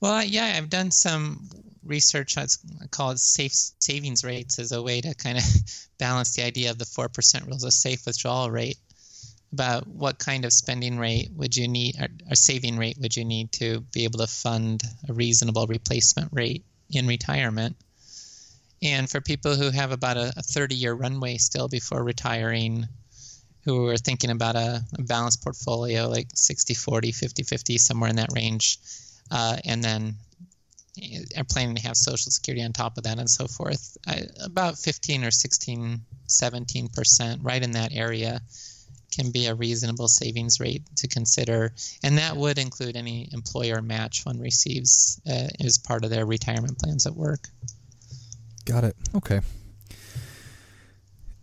well 0.00 0.22
yeah 0.22 0.54
i've 0.56 0.70
done 0.70 0.88
some 0.88 1.48
research 1.84 2.38
i 2.38 2.46
call 2.92 3.10
it 3.10 3.18
safe 3.18 3.50
savings 3.52 4.22
rates 4.22 4.60
as 4.60 4.70
a 4.70 4.80
way 4.80 5.00
to 5.00 5.12
kind 5.16 5.36
of 5.36 5.42
balance 5.98 6.36
the 6.36 6.44
idea 6.44 6.70
of 6.70 6.78
the 6.78 6.84
4% 6.84 7.44
rules 7.48 7.64
a 7.64 7.72
safe 7.72 8.06
withdrawal 8.06 8.52
rate 8.52 8.78
about 9.52 9.86
what 9.86 10.18
kind 10.18 10.44
of 10.44 10.52
spending 10.52 10.98
rate 10.98 11.30
would 11.34 11.56
you 11.56 11.68
need 11.68 11.96
or, 12.00 12.34
saving 12.34 12.76
rate 12.76 12.98
would 13.00 13.16
you 13.16 13.24
need 13.24 13.50
to 13.52 13.80
be 13.92 14.04
able 14.04 14.18
to 14.18 14.26
fund 14.26 14.82
a 15.08 15.12
reasonable 15.12 15.66
replacement 15.66 16.30
rate 16.32 16.64
in 16.90 17.06
retirement? 17.06 17.76
And 18.82 19.08
for 19.10 19.20
people 19.20 19.56
who 19.56 19.70
have 19.70 19.90
about 19.90 20.16
a, 20.16 20.32
a 20.36 20.42
30 20.42 20.74
year 20.74 20.94
runway 20.94 21.38
still 21.38 21.68
before 21.68 22.02
retiring 22.04 22.86
who 23.64 23.88
are 23.88 23.96
thinking 23.96 24.30
about 24.30 24.56
a, 24.56 24.82
a 24.98 25.02
balanced 25.02 25.42
portfolio 25.42 26.08
like 26.08 26.28
60 26.34 26.74
40 26.74 27.12
50 27.12 27.42
50 27.42 27.78
somewhere 27.78 28.10
in 28.10 28.16
that 28.16 28.32
range 28.32 28.78
uh, 29.30 29.56
and 29.64 29.82
then 29.82 30.14
are 31.36 31.44
planning 31.44 31.76
to 31.76 31.82
have 31.82 31.96
social 31.96 32.30
security 32.30 32.64
on 32.64 32.72
top 32.72 32.96
of 32.96 33.04
that 33.04 33.18
and 33.18 33.28
so 33.28 33.46
forth 33.46 33.96
I, 34.06 34.22
about 34.42 34.78
15 34.78 35.24
or 35.24 35.30
16 35.30 36.00
17 36.26 36.88
percent 36.88 37.40
right 37.42 37.62
in 37.62 37.72
that 37.72 37.92
area 37.92 38.40
can 39.10 39.30
be 39.30 39.46
a 39.46 39.54
reasonable 39.54 40.08
savings 40.08 40.60
rate 40.60 40.82
to 40.96 41.08
consider, 41.08 41.72
and 42.02 42.18
that 42.18 42.36
would 42.36 42.58
include 42.58 42.96
any 42.96 43.28
employer 43.32 43.80
match 43.82 44.24
one 44.24 44.38
receives 44.38 45.20
uh, 45.28 45.48
as 45.64 45.78
part 45.78 46.04
of 46.04 46.10
their 46.10 46.26
retirement 46.26 46.78
plans 46.78 47.06
at 47.06 47.14
work. 47.14 47.48
Got 48.64 48.84
it. 48.84 48.96
Okay. 49.14 49.40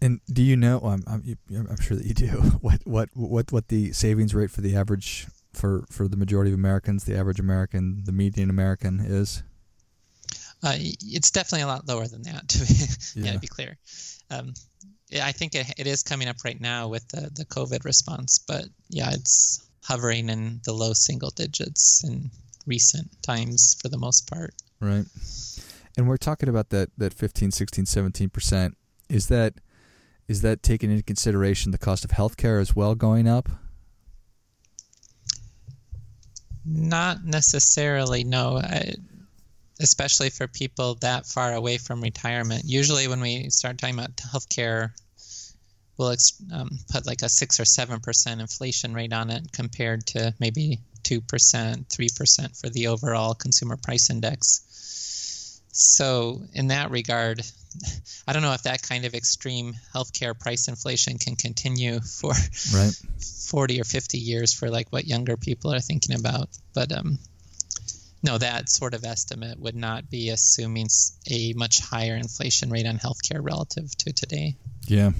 And 0.02 0.22
do 0.32 0.44
you 0.44 0.56
know? 0.56 0.80
I'm, 0.80 1.04
I'm, 1.08 1.38
I'm 1.52 1.80
sure 1.80 1.98
that 1.98 2.06
you 2.06 2.14
do. 2.14 2.28
What 2.62 2.82
what 2.86 3.10
what 3.14 3.52
what 3.52 3.68
the 3.70 3.92
savings 3.94 4.36
rate 4.36 4.52
for 4.52 4.62
the 4.62 4.76
average 4.76 5.28
for 5.54 5.86
for 5.90 6.08
the 6.08 6.18
majority 6.18 6.52
of 6.52 6.56
Americans, 6.56 7.06
the 7.06 7.18
average 7.18 7.40
American, 7.40 8.04
the 8.06 8.12
median 8.12 8.50
American 8.50 9.00
is? 9.00 9.42
Uh, 10.64 10.74
it's 10.78 11.32
definitely 11.32 11.62
a 11.62 11.68
lot 11.68 11.88
lower 11.88 12.08
than 12.08 12.24
that. 12.24 12.48
To 12.50 12.60
be, 12.60 12.74
yeah. 13.20 13.26
yeah 13.26 13.34
to 13.34 13.40
be 13.40 13.48
clear. 13.48 13.78
Um, 14.30 14.54
I 15.14 15.32
think 15.32 15.56
it, 15.56 15.68
it 15.78 15.88
is 15.88 16.04
coming 16.04 16.28
up 16.28 16.38
right 16.44 16.60
now 16.60 16.88
with 16.88 17.08
the, 17.10 17.30
the 17.34 17.46
COVID 17.46 17.86
response, 17.86 18.40
but 18.40 18.66
yeah, 18.90 19.12
it's 19.12 19.68
hovering 19.84 20.30
in 20.30 20.62
the 20.64 20.74
low 20.74 20.94
single 20.94 21.30
digits 21.30 22.04
in 22.04 22.32
recent 22.66 23.10
times 23.22 23.76
for 23.82 23.88
the 23.88 23.98
most 23.98 24.30
part. 24.30 24.54
Right. 24.80 25.06
And 25.98 26.08
we're 26.08 26.18
talking 26.18 26.50
about 26.50 26.70
that, 26.70 26.90
that 26.98 27.14
15, 27.14 27.52
16, 27.52 27.86
17%. 27.86 28.74
Is 29.10 29.28
that 29.28 29.54
is 30.28 30.42
that 30.42 30.64
taking 30.64 30.90
into 30.90 31.04
consideration 31.04 31.72
the 31.72 31.78
cost 31.78 32.04
of 32.04 32.12
healthcare 32.12 32.60
as 32.60 32.76
well 32.76 32.96
going 32.96 33.28
up? 33.28 33.48
Not 36.66 37.24
necessarily, 37.24 38.24
no. 38.24 38.58
I, 38.58 38.96
especially 39.80 40.30
for 40.30 40.48
people 40.48 40.96
that 40.96 41.26
far 41.26 41.54
away 41.54 41.78
from 41.78 42.02
retirement. 42.02 42.64
Usually, 42.66 43.08
when 43.08 43.22
we 43.22 43.50
start 43.50 43.78
talking 43.78 43.96
about 43.96 44.16
healthcare, 44.16 44.92
we'll 45.98 46.16
um, 46.54 46.70
put 46.90 47.06
like 47.06 47.22
a 47.22 47.30
six 47.30 47.60
or 47.60 47.66
seven 47.66 48.00
percent 48.00 48.42
inflation 48.42 48.94
rate 48.94 49.14
on 49.14 49.30
it 49.30 49.52
compared 49.52 50.06
to 50.08 50.34
maybe 50.40 50.80
two 51.04 51.22
percent, 51.22 51.90
three 51.90 52.10
percent 52.16 52.56
for 52.56 52.70
the 52.70 52.88
overall 52.88 53.34
consumer 53.34 53.78
price 53.78 54.10
index. 54.10 55.62
So, 55.78 56.42
in 56.54 56.68
that 56.68 56.90
regard, 56.90 57.42
I 58.28 58.32
don't 58.32 58.44
know 58.44 58.54
if 58.54 58.64
that 58.64 58.82
kind 58.82 59.04
of 59.04 59.14
extreme 59.14 59.74
healthcare 59.94 60.38
price 60.38 60.70
inflation 60.70 61.18
can 61.18 61.36
continue 61.36 62.00
for 62.00 62.32
right. 62.74 62.94
40 63.50 63.82
or 63.82 63.84
50 63.84 64.18
years 64.18 64.54
for 64.54 64.70
like 64.70 64.92
what 64.92 65.06
younger 65.06 65.36
people 65.36 65.74
are 65.74 65.82
thinking 65.82 66.16
about. 66.16 66.48
But 66.74 66.94
um, 66.94 67.20
no, 68.26 68.38
that 68.40 68.70
sort 68.70 68.94
of 68.96 69.06
estimate 69.06 69.60
would 69.60 69.76
not 69.76 70.10
be 70.10 70.30
assuming 70.30 70.88
a 71.30 71.54
much 71.54 71.80
higher 71.80 72.16
inflation 72.16 72.72
rate 72.72 72.88
on 72.88 72.98
healthcare 72.98 73.40
relative 73.40 73.96
to 73.98 74.12
today. 74.12 74.56
Yeah. 74.88 75.12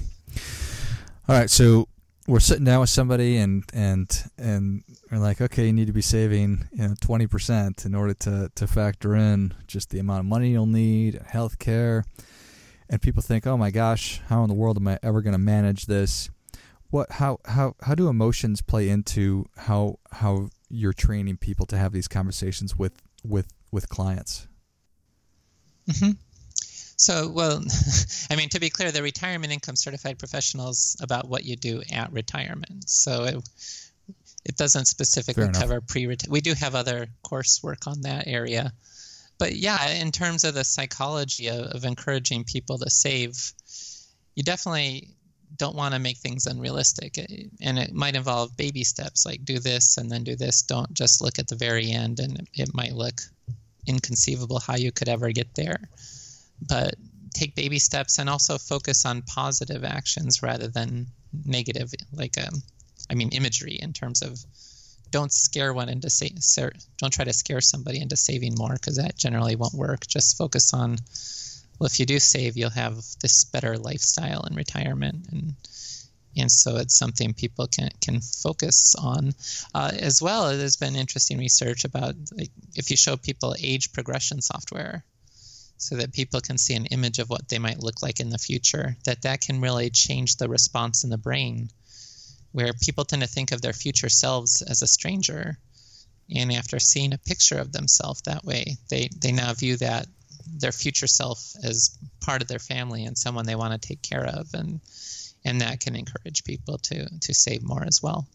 All 1.28 1.38
right, 1.38 1.48
so 1.48 1.88
we're 2.26 2.40
sitting 2.40 2.64
down 2.64 2.80
with 2.80 2.90
somebody 2.90 3.36
and 3.36 3.64
and 3.72 4.30
and 4.36 4.82
we're 5.10 5.18
like, 5.18 5.40
okay, 5.40 5.66
you 5.66 5.72
need 5.72 5.86
to 5.86 5.92
be 5.92 6.02
saving 6.02 6.68
you 6.72 6.88
know 6.88 6.94
twenty 7.00 7.28
percent 7.28 7.86
in 7.86 7.94
order 7.94 8.14
to 8.14 8.50
to 8.54 8.66
factor 8.66 9.14
in 9.14 9.54
just 9.68 9.90
the 9.90 10.00
amount 10.00 10.20
of 10.20 10.26
money 10.26 10.50
you'll 10.50 10.66
need, 10.66 11.20
healthcare, 11.32 12.04
and 12.90 13.00
people 13.00 13.22
think, 13.22 13.46
oh 13.46 13.56
my 13.56 13.70
gosh, 13.70 14.20
how 14.28 14.42
in 14.42 14.48
the 14.48 14.54
world 14.54 14.76
am 14.76 14.88
I 14.88 14.98
ever 15.02 15.22
going 15.22 15.32
to 15.32 15.38
manage 15.38 15.86
this? 15.86 16.28
What 16.90 17.12
how 17.12 17.38
how 17.44 17.76
how 17.82 17.94
do 17.94 18.08
emotions 18.08 18.60
play 18.62 18.88
into 18.88 19.46
how 19.56 20.00
how 20.10 20.48
you're 20.68 20.92
training 20.92 21.36
people 21.36 21.66
to 21.66 21.76
have 21.76 21.92
these 21.92 22.08
conversations 22.08 22.76
with 22.76 23.02
with 23.24 23.52
with 23.70 23.88
clients? 23.88 24.46
Mm-hmm. 25.88 26.12
So, 26.96 27.28
well, 27.28 27.62
I 28.30 28.36
mean, 28.36 28.48
to 28.50 28.60
be 28.60 28.70
clear, 28.70 28.90
the 28.90 29.02
retirement 29.02 29.52
income 29.52 29.76
certified 29.76 30.18
professionals 30.18 30.96
about 31.00 31.28
what 31.28 31.44
you 31.44 31.56
do 31.56 31.82
at 31.92 32.12
retirement. 32.12 32.88
So 32.88 33.24
it, 33.24 33.48
it 34.44 34.56
doesn't 34.56 34.86
specifically 34.86 35.48
cover 35.52 35.80
pre 35.80 36.06
retirement. 36.06 36.32
We 36.32 36.40
do 36.40 36.54
have 36.54 36.74
other 36.74 37.08
coursework 37.24 37.86
on 37.86 38.02
that 38.02 38.26
area, 38.26 38.72
but 39.38 39.54
yeah, 39.54 39.90
in 39.90 40.10
terms 40.10 40.44
of 40.44 40.54
the 40.54 40.64
psychology 40.64 41.48
of, 41.48 41.66
of 41.66 41.84
encouraging 41.84 42.44
people 42.44 42.78
to 42.78 42.88
save, 42.88 43.52
you 44.34 44.42
definitely 44.42 45.15
don't 45.56 45.76
want 45.76 45.94
to 45.94 46.00
make 46.00 46.18
things 46.18 46.46
unrealistic. 46.46 47.18
And 47.60 47.78
it 47.78 47.92
might 47.92 48.16
involve 48.16 48.56
baby 48.56 48.84
steps 48.84 49.24
like 49.24 49.44
do 49.44 49.58
this 49.58 49.96
and 49.96 50.10
then 50.10 50.24
do 50.24 50.36
this. 50.36 50.62
Don't 50.62 50.92
just 50.92 51.22
look 51.22 51.38
at 51.38 51.48
the 51.48 51.56
very 51.56 51.90
end 51.90 52.20
and 52.20 52.48
it 52.54 52.74
might 52.74 52.92
look 52.92 53.20
inconceivable 53.86 54.58
how 54.58 54.76
you 54.76 54.92
could 54.92 55.08
ever 55.08 55.30
get 55.30 55.54
there. 55.54 55.88
But 56.68 56.94
take 57.32 57.54
baby 57.54 57.78
steps 57.78 58.18
and 58.18 58.28
also 58.28 58.58
focus 58.58 59.04
on 59.04 59.22
positive 59.22 59.84
actions 59.84 60.42
rather 60.42 60.68
than 60.68 61.06
negative, 61.44 61.92
like 62.12 62.38
um, 62.38 62.62
I 63.10 63.14
mean 63.14 63.30
imagery 63.30 63.78
in 63.80 63.92
terms 63.92 64.22
of 64.22 64.38
don't 65.10 65.32
scare 65.32 65.72
one 65.72 65.88
into 65.88 66.10
sa- 66.10 66.70
don't 66.98 67.12
try 67.12 67.24
to 67.24 67.32
scare 67.32 67.60
somebody 67.60 68.00
into 68.00 68.16
saving 68.16 68.54
more 68.56 68.72
because 68.72 68.96
that 68.96 69.16
generally 69.16 69.56
won't 69.56 69.74
work. 69.74 70.06
Just 70.06 70.36
focus 70.36 70.74
on 70.74 70.96
well, 71.78 71.86
if 71.86 72.00
you 72.00 72.06
do 72.06 72.18
save, 72.18 72.56
you'll 72.56 72.70
have 72.70 72.96
this 73.20 73.44
better 73.44 73.76
lifestyle 73.76 74.44
in 74.44 74.54
retirement 74.54 75.26
and 75.30 75.54
and 76.38 76.52
so 76.52 76.76
it's 76.76 76.94
something 76.94 77.32
people 77.32 77.66
can 77.66 77.88
can 78.00 78.20
focus 78.20 78.94
on 78.94 79.32
uh, 79.74 79.92
as 79.98 80.20
well. 80.20 80.56
There's 80.56 80.76
been 80.76 80.96
interesting 80.96 81.38
research 81.38 81.84
about 81.84 82.14
like, 82.36 82.50
if 82.74 82.90
you 82.90 82.96
show 82.96 83.16
people 83.16 83.56
age 83.58 83.92
progression 83.92 84.42
software, 84.42 85.04
so 85.78 85.96
that 85.96 86.12
people 86.12 86.40
can 86.40 86.58
see 86.58 86.74
an 86.74 86.86
image 86.86 87.18
of 87.18 87.30
what 87.30 87.48
they 87.48 87.58
might 87.58 87.82
look 87.82 88.02
like 88.02 88.20
in 88.20 88.30
the 88.30 88.38
future, 88.38 88.96
that 89.04 89.22
that 89.22 89.40
can 89.40 89.60
really 89.60 89.90
change 89.90 90.36
the 90.36 90.48
response 90.48 91.04
in 91.04 91.10
the 91.10 91.18
brain, 91.18 91.70
where 92.52 92.72
people 92.74 93.04
tend 93.04 93.22
to 93.22 93.28
think 93.28 93.52
of 93.52 93.62
their 93.62 93.72
future 93.72 94.08
selves 94.10 94.62
as 94.62 94.82
a 94.82 94.86
stranger, 94.86 95.58
and 96.34 96.52
after 96.52 96.78
seeing 96.78 97.14
a 97.14 97.18
picture 97.18 97.58
of 97.58 97.72
themselves 97.72 98.22
that 98.22 98.44
way, 98.44 98.76
they 98.90 99.08
they 99.16 99.32
now 99.32 99.54
view 99.54 99.76
that 99.78 100.06
their 100.46 100.72
future 100.72 101.06
self 101.06 101.52
as 101.62 101.98
part 102.20 102.42
of 102.42 102.48
their 102.48 102.58
family 102.58 103.04
and 103.04 103.16
someone 103.16 103.46
they 103.46 103.54
want 103.54 103.80
to 103.80 103.88
take 103.88 104.02
care 104.02 104.24
of 104.24 104.48
and 104.54 104.80
and 105.44 105.60
that 105.60 105.80
can 105.80 105.94
encourage 105.94 106.44
people 106.44 106.78
to 106.78 107.06
to 107.20 107.34
save 107.34 107.62
more 107.62 107.84
as 107.84 108.02
well. 108.02 108.26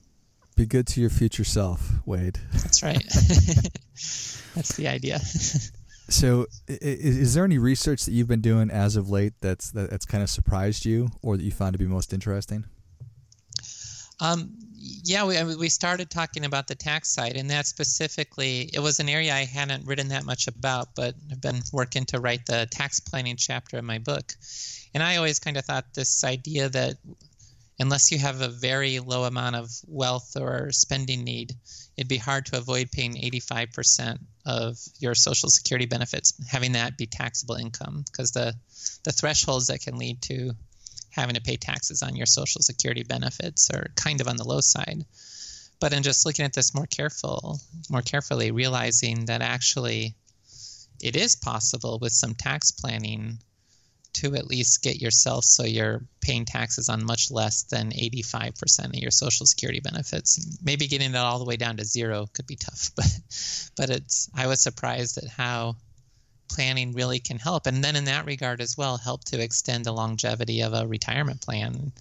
Be 0.55 0.65
good 0.65 0.87
to 0.87 1.01
your 1.01 1.09
future 1.09 1.43
self, 1.43 1.91
Wade. 2.05 2.39
That's 2.53 2.83
right. 2.83 3.03
that's 4.55 4.75
the 4.75 4.87
idea. 4.87 5.19
so, 6.09 6.47
is, 6.67 7.17
is, 7.17 7.33
there 7.33 7.45
any 7.45 7.57
research 7.57 8.05
that 8.05 8.11
you've 8.11 8.27
been 8.27 8.41
doing 8.41 8.69
as 8.69 8.95
of 8.95 9.09
late 9.09 9.33
that's 9.41 9.71
that's 9.71 10.05
kind 10.05 10.21
of 10.23 10.29
surprised 10.29 10.85
you, 10.85 11.09
or 11.21 11.37
that 11.37 11.43
you 11.43 11.51
found 11.51 11.73
to 11.73 11.79
be 11.79 11.85
most 11.85 12.13
interesting? 12.13 12.65
Um, 14.21 14.51
yeah, 15.03 15.25
we 15.25 15.55
we 15.55 15.69
started 15.69 16.09
talking 16.09 16.45
about 16.45 16.67
the 16.67 16.75
tax 16.75 17.13
side, 17.13 17.35
and 17.35 17.49
that 17.49 17.65
specifically, 17.65 18.69
it 18.73 18.79
was 18.79 18.99
an 18.99 19.09
area 19.09 19.33
I 19.33 19.45
hadn't 19.45 19.85
written 19.85 20.09
that 20.09 20.25
much 20.25 20.47
about, 20.47 20.95
but 20.95 21.15
I've 21.31 21.41
been 21.41 21.61
working 21.73 22.05
to 22.05 22.19
write 22.19 22.45
the 22.45 22.67
tax 22.69 22.99
planning 22.99 23.35
chapter 23.35 23.77
of 23.77 23.83
my 23.83 23.97
book. 23.97 24.33
And 24.93 25.03
I 25.03 25.17
always 25.17 25.39
kind 25.39 25.57
of 25.57 25.65
thought 25.65 25.93
this 25.93 26.23
idea 26.23 26.69
that 26.69 26.95
unless 27.79 28.11
you 28.11 28.19
have 28.19 28.41
a 28.41 28.47
very 28.47 28.99
low 28.99 29.23
amount 29.23 29.55
of 29.55 29.69
wealth 29.87 30.35
or 30.39 30.71
spending 30.71 31.23
need, 31.23 31.53
it'd 31.97 32.07
be 32.07 32.17
hard 32.17 32.45
to 32.47 32.57
avoid 32.57 32.91
paying 32.91 33.15
85% 33.15 34.19
of 34.45 34.77
your 34.99 35.15
Social 35.15 35.49
Security 35.49 35.87
benefits, 35.87 36.33
having 36.47 36.73
that 36.73 36.97
be 36.97 37.07
taxable 37.07 37.55
income, 37.55 38.03
because 38.05 38.31
the 38.31 38.53
the 39.03 39.11
thresholds 39.11 39.67
that 39.67 39.81
can 39.81 39.97
lead 39.97 40.21
to 40.23 40.53
having 41.11 41.35
to 41.35 41.41
pay 41.41 41.57
taxes 41.57 42.01
on 42.01 42.15
your 42.15 42.25
Social 42.25 42.61
Security 42.61 43.03
benefits 43.03 43.69
are 43.69 43.91
kind 43.95 44.21
of 44.21 44.27
on 44.27 44.37
the 44.37 44.47
low 44.47 44.61
side. 44.61 45.05
But 45.79 45.93
in 45.93 46.03
just 46.03 46.25
looking 46.25 46.45
at 46.45 46.53
this 46.53 46.73
more 46.73 46.85
careful, 46.85 47.59
more 47.89 48.01
carefully, 48.01 48.51
realizing 48.51 49.25
that 49.25 49.41
actually 49.41 50.15
it 51.01 51.15
is 51.15 51.35
possible 51.35 51.99
with 51.99 52.11
some 52.11 52.35
tax 52.35 52.71
planning 52.71 53.39
to 54.13 54.35
at 54.35 54.47
least 54.47 54.83
get 54.83 55.01
yourself 55.01 55.45
so 55.45 55.63
you're 55.63 56.03
paying 56.19 56.45
taxes 56.45 56.89
on 56.89 57.05
much 57.05 57.31
less 57.31 57.63
than 57.63 57.91
85% 57.91 58.85
of 58.85 58.95
your 58.95 59.11
social 59.11 59.45
security 59.45 59.79
benefits 59.79 60.59
maybe 60.61 60.87
getting 60.87 61.13
that 61.13 61.23
all 61.23 61.39
the 61.39 61.45
way 61.45 61.55
down 61.55 61.77
to 61.77 61.85
zero 61.85 62.27
could 62.33 62.45
be 62.45 62.57
tough 62.57 62.91
but 62.95 63.19
but 63.77 63.89
it's 63.89 64.29
i 64.35 64.47
was 64.47 64.61
surprised 64.61 65.17
at 65.17 65.29
how 65.29 65.75
planning 66.51 66.93
really 66.93 67.19
can 67.19 67.39
help 67.39 67.65
and 67.67 67.83
then 67.83 67.95
in 67.95 68.05
that 68.05 68.25
regard 68.25 68.61
as 68.61 68.77
well 68.77 68.97
help 68.97 69.23
to 69.23 69.41
extend 69.41 69.85
the 69.85 69.91
longevity 69.91 70.61
of 70.61 70.73
a 70.73 70.87
retirement 70.87 71.41
plan 71.41 71.91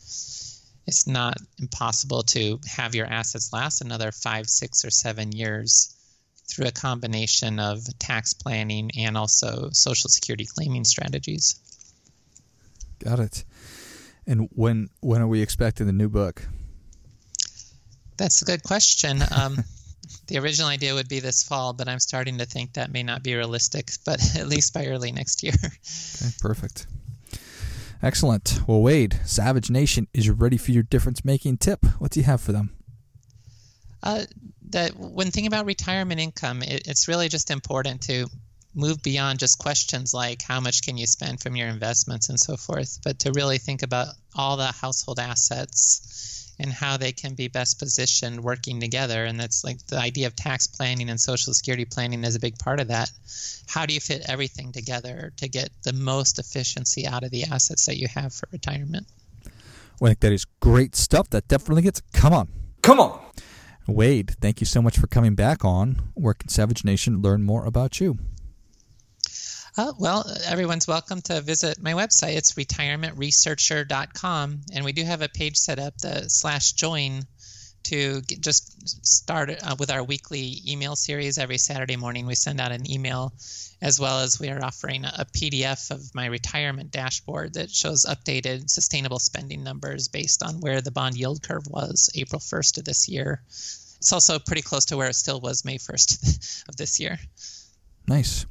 it's 0.86 1.06
not 1.06 1.36
impossible 1.60 2.22
to 2.22 2.58
have 2.66 2.94
your 2.94 3.06
assets 3.06 3.52
last 3.52 3.80
another 3.80 4.12
five 4.12 4.46
six 4.48 4.84
or 4.84 4.90
seven 4.90 5.32
years 5.32 5.94
through 6.48 6.66
a 6.66 6.72
combination 6.72 7.60
of 7.60 7.78
tax 7.98 8.34
planning 8.34 8.90
and 8.98 9.16
also 9.16 9.70
social 9.72 10.10
security 10.10 10.46
claiming 10.46 10.84
strategies 10.84 11.60
Got 13.00 13.18
it. 13.18 13.44
And 14.26 14.48
when 14.52 14.90
when 15.00 15.22
are 15.22 15.26
we 15.26 15.40
expecting 15.40 15.86
the 15.86 15.92
new 15.92 16.08
book? 16.08 16.42
That's 18.16 18.42
a 18.42 18.44
good 18.44 18.62
question. 18.62 19.22
Um, 19.34 19.64
the 20.26 20.38
original 20.38 20.68
idea 20.68 20.94
would 20.94 21.08
be 21.08 21.20
this 21.20 21.42
fall, 21.42 21.72
but 21.72 21.88
I'm 21.88 22.00
starting 22.00 22.38
to 22.38 22.46
think 22.46 22.74
that 22.74 22.92
may 22.92 23.02
not 23.02 23.22
be 23.22 23.34
realistic. 23.34 23.90
But 24.04 24.20
at 24.36 24.48
least 24.48 24.74
by 24.74 24.86
early 24.86 25.12
next 25.12 25.42
year. 25.42 25.52
Okay, 25.64 26.30
perfect. 26.40 26.86
Excellent. 28.02 28.60
Well, 28.66 28.80
Wade, 28.80 29.20
Savage 29.26 29.70
Nation 29.70 30.08
is 30.14 30.30
ready 30.30 30.56
for 30.56 30.70
your 30.70 30.82
difference 30.82 31.24
making 31.24 31.58
tip. 31.58 31.84
What 31.98 32.12
do 32.12 32.20
you 32.20 32.24
have 32.24 32.40
for 32.40 32.52
them? 32.52 32.74
Uh, 34.02 34.24
that 34.70 34.96
when 34.96 35.30
thinking 35.30 35.48
about 35.48 35.66
retirement 35.66 36.20
income, 36.20 36.62
it, 36.62 36.86
it's 36.86 37.08
really 37.08 37.28
just 37.28 37.50
important 37.50 38.00
to 38.02 38.26
move 38.74 39.02
beyond 39.02 39.38
just 39.38 39.58
questions 39.58 40.14
like 40.14 40.42
how 40.42 40.60
much 40.60 40.82
can 40.82 40.96
you 40.96 41.06
spend 41.06 41.40
from 41.40 41.56
your 41.56 41.68
investments 41.68 42.28
and 42.28 42.38
so 42.38 42.56
forth, 42.56 43.00
but 43.04 43.18
to 43.18 43.32
really 43.32 43.58
think 43.58 43.82
about 43.82 44.08
all 44.34 44.56
the 44.56 44.66
household 44.66 45.18
assets 45.18 46.49
and 46.60 46.72
how 46.72 46.96
they 46.96 47.10
can 47.10 47.34
be 47.34 47.48
best 47.48 47.78
positioned 47.78 48.44
working 48.44 48.80
together. 48.80 49.24
And 49.24 49.40
that's 49.40 49.64
like 49.64 49.84
the 49.86 49.98
idea 49.98 50.26
of 50.26 50.36
tax 50.36 50.66
planning 50.66 51.08
and 51.08 51.18
social 51.18 51.54
security 51.54 51.86
planning 51.86 52.22
is 52.22 52.36
a 52.36 52.40
big 52.40 52.58
part 52.58 52.80
of 52.80 52.88
that. 52.88 53.10
How 53.66 53.86
do 53.86 53.94
you 53.94 54.00
fit 54.00 54.22
everything 54.28 54.70
together 54.70 55.32
to 55.38 55.48
get 55.48 55.70
the 55.82 55.94
most 55.94 56.38
efficiency 56.38 57.06
out 57.06 57.24
of 57.24 57.30
the 57.30 57.44
assets 57.44 57.86
that 57.86 57.96
you 57.96 58.08
have 58.08 58.34
for 58.34 58.46
retirement? 58.52 59.06
Well, 59.98 60.08
I 60.08 60.10
think 60.10 60.20
that 60.20 60.32
is 60.32 60.44
great 60.60 60.94
stuff. 60.94 61.30
That 61.30 61.48
definitely 61.48 61.82
gets. 61.82 62.02
Come 62.12 62.32
on. 62.32 62.48
Come 62.82 63.00
on. 63.00 63.20
Wade, 63.86 64.36
thank 64.40 64.60
you 64.60 64.66
so 64.66 64.80
much 64.80 64.98
for 64.98 65.06
coming 65.06 65.34
back 65.34 65.64
on. 65.64 66.10
Where 66.14 66.34
can 66.34 66.48
Savage 66.48 66.84
Nation 66.84 67.22
learn 67.22 67.42
more 67.42 67.64
about 67.64 68.00
you? 68.00 68.18
Uh, 69.78 69.92
well, 69.98 70.24
everyone's 70.46 70.88
welcome 70.88 71.22
to 71.22 71.40
visit 71.40 71.80
my 71.80 71.92
website. 71.92 72.36
It's 72.36 72.54
retirementresearcher.com, 72.54 74.60
and 74.74 74.84
we 74.84 74.92
do 74.92 75.04
have 75.04 75.22
a 75.22 75.28
page 75.28 75.56
set 75.56 75.78
up, 75.78 75.96
the 75.98 76.28
slash 76.28 76.72
join, 76.72 77.22
to 77.84 78.20
get, 78.22 78.40
just 78.40 79.06
start 79.06 79.50
uh, 79.50 79.76
with 79.78 79.90
our 79.90 80.02
weekly 80.02 80.56
email 80.66 80.96
series. 80.96 81.38
Every 81.38 81.58
Saturday 81.58 81.94
morning, 81.96 82.26
we 82.26 82.34
send 82.34 82.60
out 82.60 82.72
an 82.72 82.90
email, 82.90 83.32
as 83.80 84.00
well 84.00 84.18
as 84.20 84.40
we 84.40 84.50
are 84.50 84.60
offering 84.62 85.04
a, 85.04 85.24
PDF 85.32 85.92
of 85.92 86.14
my 86.16 86.26
retirement 86.26 86.90
dashboard 86.90 87.54
that 87.54 87.70
shows 87.70 88.04
updated 88.04 88.68
sustainable 88.68 89.20
spending 89.20 89.62
numbers 89.62 90.08
based 90.08 90.42
on 90.42 90.60
where 90.60 90.80
the 90.80 90.90
bond 90.90 91.16
yield 91.16 91.42
curve 91.42 91.68
was 91.68 92.10
April 92.16 92.40
1st 92.40 92.78
of 92.78 92.84
this 92.84 93.08
year. 93.08 93.40
It's 93.46 94.12
also 94.12 94.40
pretty 94.40 94.62
close 94.62 94.86
to 94.86 94.96
where 94.96 95.08
it 95.08 95.14
still 95.14 95.40
was 95.40 95.64
May 95.64 95.78
1st 95.78 96.64
of 96.68 96.76
this 96.76 96.98
year. 96.98 97.20
Nice. 98.08 98.46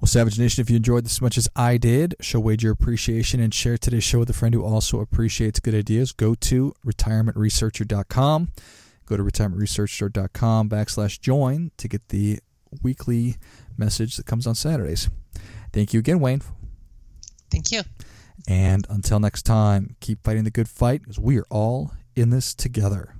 Well, 0.00 0.08
Savage 0.08 0.38
Nation, 0.38 0.60
if 0.60 0.68
you 0.68 0.76
enjoyed 0.76 1.04
this 1.04 1.14
as 1.14 1.22
much 1.22 1.38
as 1.38 1.48
I 1.56 1.78
did, 1.78 2.16
show 2.20 2.38
Wade 2.38 2.62
your 2.62 2.72
appreciation 2.72 3.40
and 3.40 3.52
share 3.52 3.78
today's 3.78 4.04
show 4.04 4.18
with 4.18 4.28
a 4.28 4.34
friend 4.34 4.54
who 4.54 4.62
also 4.62 5.00
appreciates 5.00 5.58
good 5.58 5.74
ideas. 5.74 6.12
Go 6.12 6.34
to 6.34 6.74
retirementresearcher.com. 6.84 8.48
Go 9.06 9.16
to 9.16 9.22
retirementresearcher.com 9.22 10.68
backslash 10.68 11.18
join 11.20 11.70
to 11.78 11.88
get 11.88 12.08
the 12.10 12.40
weekly 12.82 13.36
message 13.78 14.16
that 14.16 14.26
comes 14.26 14.46
on 14.46 14.54
Saturdays. 14.54 15.08
Thank 15.72 15.94
you 15.94 16.00
again, 16.00 16.20
Wayne. 16.20 16.42
Thank 17.50 17.72
you. 17.72 17.82
And 18.46 18.86
until 18.90 19.18
next 19.18 19.42
time, 19.42 19.96
keep 20.00 20.22
fighting 20.22 20.44
the 20.44 20.50
good 20.50 20.68
fight 20.68 21.02
because 21.02 21.18
we 21.18 21.38
are 21.38 21.46
all 21.50 21.92
in 22.14 22.30
this 22.30 22.54
together. 22.54 23.15